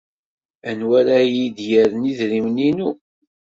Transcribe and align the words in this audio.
Anwa 0.69 0.95
ara 0.99 1.15
iyi-d-yerren 1.25 2.09
idrimen-inu? 2.11 2.89